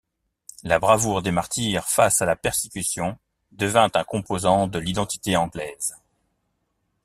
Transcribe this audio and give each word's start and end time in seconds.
La 0.63 0.79
bravoure 0.79 1.21
des 1.21 1.29
martyrs 1.29 1.87
face 1.87 2.23
à 2.23 2.25
la 2.25 2.35
persécution 2.35 3.19
devint 3.51 3.91
un 3.93 4.03
composant 4.03 4.67
de 4.67 4.79
l'identité 4.79 5.37
anglaise. 5.37 5.95